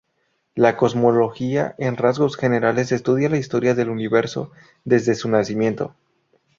[0.55, 4.49] La cosmología en rasgos generales estudia la historia del universo
[4.83, 5.93] desde su nacimiento.